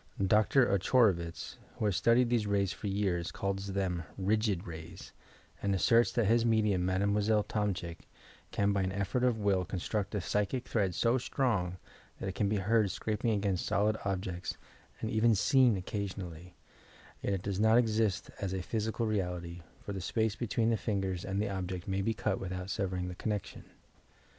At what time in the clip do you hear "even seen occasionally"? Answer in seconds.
15.11-16.55